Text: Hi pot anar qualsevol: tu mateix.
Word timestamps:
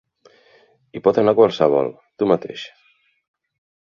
Hi 0.93 1.01
pot 1.07 1.19
anar 1.21 1.33
qualsevol: 1.39 1.91
tu 2.21 2.29
mateix. 2.31 2.65